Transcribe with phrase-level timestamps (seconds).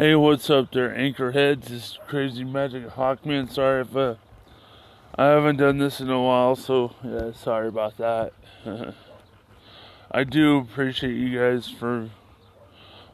[0.00, 1.64] Hey, what's up there, Anchorheads?
[1.64, 3.50] This is Crazy Magic Hawkman.
[3.50, 4.14] Sorry if uh,
[5.16, 8.32] I haven't done this in a while, so yeah, sorry about that.
[10.12, 12.10] I do appreciate you guys for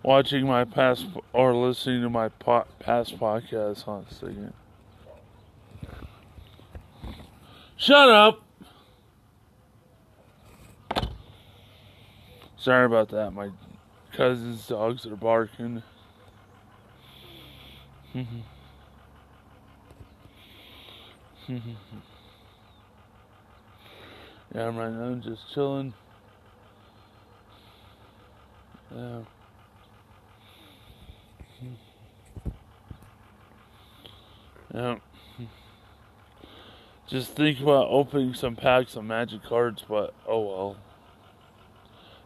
[0.03, 3.89] watching my past or listening to my po- past podcasts.
[3.89, 4.53] On a second.
[7.77, 8.43] Shut up!
[12.59, 13.31] Sorry about that.
[13.31, 13.49] My
[14.13, 15.83] cousin's dogs are barking.
[18.15, 18.23] Yeah,
[24.55, 25.93] right now I'm just chilling.
[28.95, 29.21] Yeah.
[34.73, 34.97] Yeah.
[37.09, 40.77] Just think about opening some packs of magic cards, but oh well.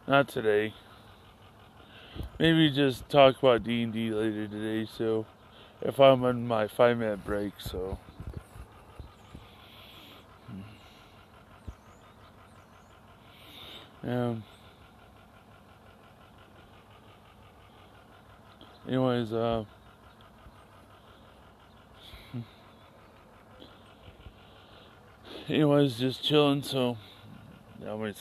[0.07, 0.73] Not today.
[2.39, 5.25] Maybe just talk about D&D later today, so
[5.81, 7.97] if I'm on my five minute break, so.
[14.03, 14.43] Um.
[18.87, 19.65] Anyways, uh.
[25.49, 26.63] Anyways, just chilling.
[26.63, 26.97] So,
[27.81, 28.13] yeah, my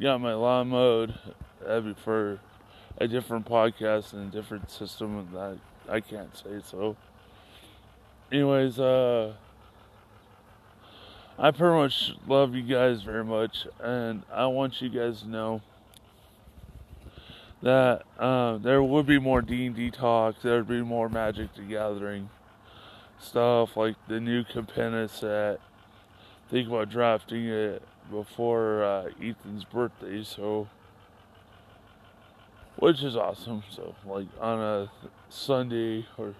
[0.00, 1.14] got my lawn mowed.
[1.60, 2.40] That'd be for
[2.98, 6.96] a different podcast and a different system of that I can't say so.
[8.32, 9.34] Anyways, uh
[11.38, 15.62] I pretty much love you guys very much and I want you guys to know
[17.62, 22.28] that uh, there would be more D&D talks, there would be more Magic the Gathering
[23.18, 25.60] stuff like the new Capenna set.
[26.50, 30.68] Think about drafting it before uh, Ethan's birthday, so
[32.76, 33.62] which is awesome.
[33.70, 34.90] So like on a
[35.28, 36.34] Sunday or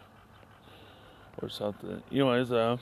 [1.43, 2.03] or something.
[2.11, 2.77] Anyways, uh,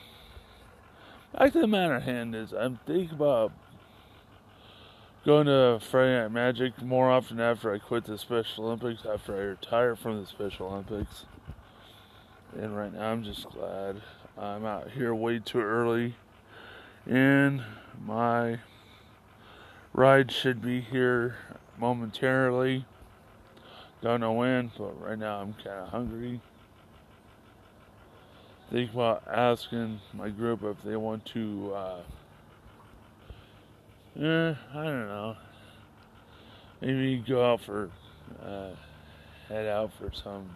[1.37, 3.51] back to the matter hand is I'm thinking about
[5.25, 9.39] going to Friday Night Magic more often after I quit the Special Olympics, after I
[9.39, 11.25] retire from the Special Olympics.
[12.55, 14.01] And right now I'm just glad
[14.37, 16.15] I'm out here way too early.
[17.05, 17.63] And
[18.05, 18.59] my
[19.93, 21.37] ride should be here
[21.77, 22.85] momentarily.
[24.03, 26.41] Don't know when, but right now I'm kind of hungry.
[28.69, 32.01] Think about asking my group if they want to, uh,
[34.19, 35.37] eh, I don't know.
[36.81, 37.89] Maybe go out for,
[38.45, 38.71] uh,
[39.47, 40.53] head out for some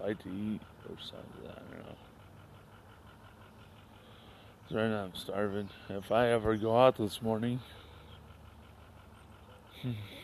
[0.00, 1.50] light to eat or something.
[1.50, 1.84] I don't
[4.70, 4.80] know.
[4.80, 5.68] Right now I'm starving.
[5.88, 7.58] If I ever go out this morning,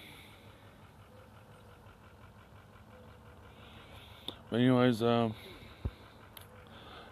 [4.52, 5.34] anyways, um,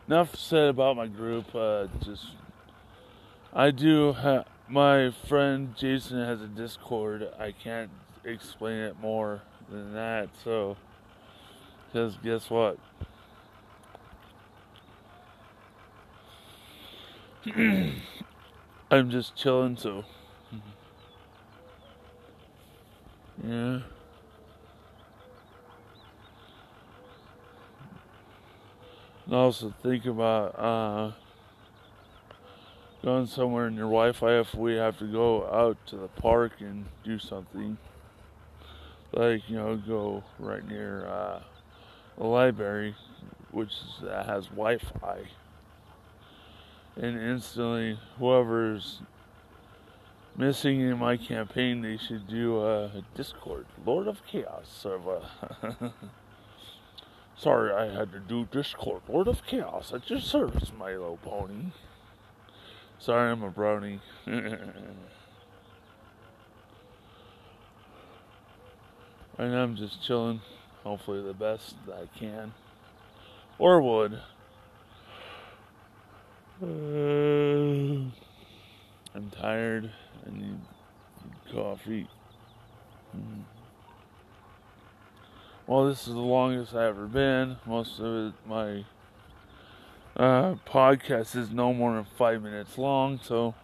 [0.07, 1.55] enough said about my group.
[1.55, 2.27] Uh, just
[3.53, 7.29] I do have my friend Jason has a Discord.
[7.39, 7.91] I can't
[8.25, 10.29] explain it more than that.
[10.45, 10.77] So,
[11.87, 12.79] because guess what?
[18.91, 19.77] I'm just chilling.
[19.77, 20.05] So,
[23.47, 23.81] yeah.
[29.29, 31.13] And also think about uh,
[33.05, 36.87] going somewhere in your Wi-Fi if we have to go out to the park and
[37.05, 37.77] do something.
[39.13, 41.41] Like you know, go right near uh,
[42.17, 42.95] the library,
[43.51, 45.21] which is, uh, has Wi-Fi,
[46.97, 49.01] and instantly whoever's
[50.39, 55.21] missing in my campaign, they should do a Discord, Lord of Chaos server.
[57.39, 59.03] Sorry I had to do Discord.
[59.09, 61.67] Lord of Chaos at your service, my little pony.
[62.99, 64.01] Sorry I'm a brownie.
[64.27, 64.41] right
[69.39, 70.41] now I'm just chilling.
[70.83, 72.55] Hopefully the best that I can.
[73.57, 74.15] Or would.
[76.61, 76.67] Uh,
[79.15, 79.93] I'm tired.
[80.27, 80.59] I need
[81.53, 82.09] coffee.
[83.17, 83.45] Mm.
[85.69, 87.59] Well, this is the longest I've ever been.
[87.67, 88.87] Most of it, my
[90.17, 93.21] uh, podcast is no more than five minutes long.
[93.23, 93.55] So,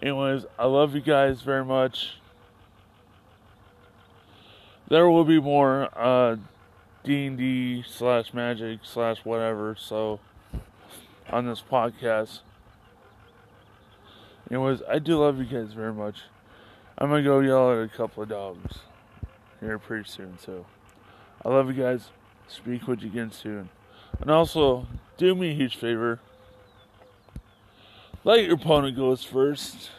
[0.00, 2.14] anyways, I love you guys very much.
[4.88, 6.36] There will be more uh,
[7.04, 9.76] D&D slash magic slash whatever.
[9.78, 10.20] So,
[11.28, 12.38] on this podcast.
[14.50, 16.22] Anyways, I do love you guys very much.
[16.96, 18.78] I'm gonna go yell at a couple of dogs
[19.66, 20.38] here pretty soon.
[20.38, 20.64] So
[21.44, 22.08] I love you guys.
[22.48, 23.68] Speak with you again soon.
[24.20, 24.86] And also,
[25.16, 26.20] do me a huge favor.
[28.24, 29.90] Let your opponent goes first.